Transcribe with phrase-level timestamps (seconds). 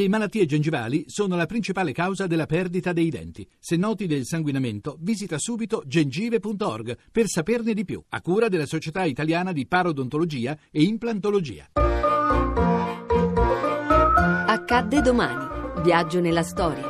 [0.00, 3.46] Le malattie gengivali sono la principale causa della perdita dei denti.
[3.58, 9.04] Se noti del sanguinamento, visita subito gengive.org per saperne di più, a cura della Società
[9.04, 11.66] Italiana di Parodontologia e Implantologia.
[14.46, 15.82] Accadde domani.
[15.82, 16.82] Viaggio nella storia.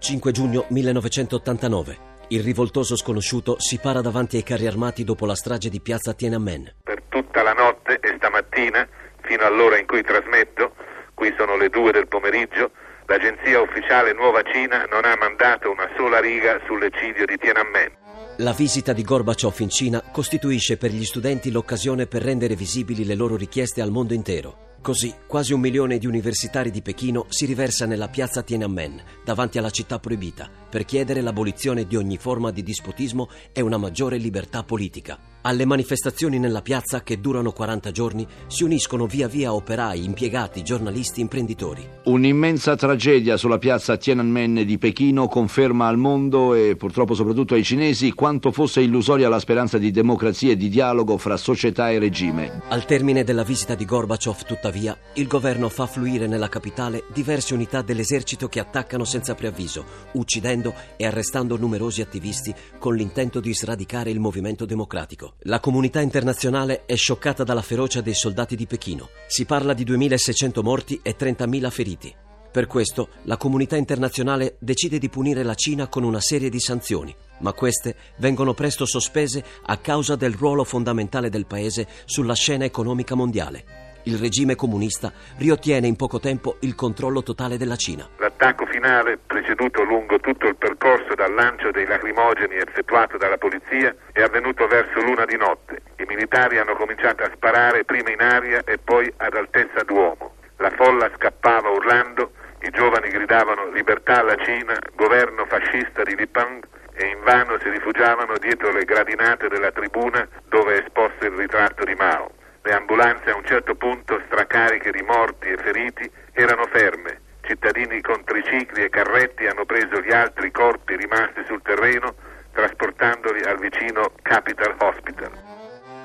[0.00, 2.10] 5 giugno 1989.
[2.30, 6.74] Il rivoltoso sconosciuto si para davanti ai carri armati dopo la strage di piazza Tiananmen.
[6.82, 8.88] Per tutta la notte e stamattina
[9.22, 10.74] fino all'ora in cui trasmetto,
[11.14, 12.70] qui sono le due del pomeriggio,
[13.06, 18.00] l'agenzia ufficiale Nuova Cina non ha mandato una sola riga sull'eccidio di Tiananmen.
[18.38, 23.14] La visita di Gorbaciov in Cina costituisce per gli studenti l'occasione per rendere visibili le
[23.14, 24.71] loro richieste al mondo intero.
[24.82, 29.70] Così, quasi un milione di universitari di Pechino si riversa nella piazza Tiananmen, davanti alla
[29.70, 35.16] città proibita, per chiedere l'abolizione di ogni forma di dispotismo e una maggiore libertà politica.
[35.44, 41.20] Alle manifestazioni nella piazza, che durano 40 giorni, si uniscono via via operai, impiegati, giornalisti,
[41.20, 41.88] imprenditori.
[42.04, 48.12] Un'immensa tragedia sulla piazza Tiananmen di Pechino conferma al mondo e purtroppo soprattutto ai cinesi
[48.12, 52.62] quanto fosse illusoria la speranza di democrazia e di dialogo fra società e regime.
[52.68, 54.71] Al termine della visita di Gorbaciov, tuttavia,
[55.14, 61.04] il governo fa fluire nella capitale diverse unità dell'esercito che attaccano senza preavviso, uccidendo e
[61.04, 65.34] arrestando numerosi attivisti con l'intento di sradicare il movimento democratico.
[65.40, 69.10] La comunità internazionale è scioccata dalla ferocia dei soldati di Pechino.
[69.26, 72.14] Si parla di 2.600 morti e 30.000 feriti.
[72.50, 77.14] Per questo la comunità internazionale decide di punire la Cina con una serie di sanzioni,
[77.40, 83.14] ma queste vengono presto sospese a causa del ruolo fondamentale del paese sulla scena economica
[83.14, 88.08] mondiale il regime comunista riottiene in poco tempo il controllo totale della Cina.
[88.18, 94.22] L'attacco finale, preceduto lungo tutto il percorso dal lancio dei lacrimogeni effettuato dalla polizia, è
[94.22, 95.82] avvenuto verso l'una di notte.
[95.96, 100.34] I militari hanno cominciato a sparare prima in aria e poi ad altezza d'uomo.
[100.56, 106.64] La folla scappava urlando, i giovani gridavano libertà alla Cina, governo fascista di Lipang
[106.94, 111.94] e invano si rifugiavano dietro le gradinate della tribuna dove è esposto il ritratto di
[111.94, 112.30] Mao.
[112.64, 117.20] Le ambulanze a un certo punto, stracariche di morti e feriti, erano ferme.
[117.42, 122.14] Cittadini con tricicli e carretti hanno preso gli altri corpi rimasti sul terreno,
[122.52, 125.30] trasportandoli al vicino Capital Hospital.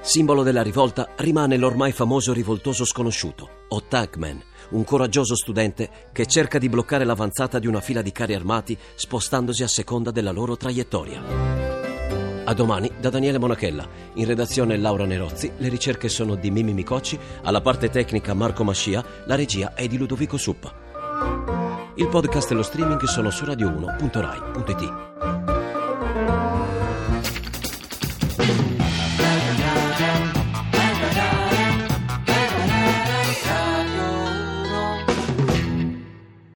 [0.00, 6.68] Simbolo della rivolta rimane l'ormai famoso rivoltoso sconosciuto, Otakman, un coraggioso studente che cerca di
[6.68, 11.83] bloccare l'avanzata di una fila di carri armati spostandosi a seconda della loro traiettoria.
[12.46, 13.86] A domani da Daniele Monachella.
[14.14, 19.02] In redazione Laura Nerozzi, le ricerche sono di Mimi Micocci, alla parte tecnica Marco Mascia,
[19.24, 20.72] la regia è di Ludovico Suppa.
[21.94, 25.13] Il podcast e lo streaming sono su radio1.rai.it.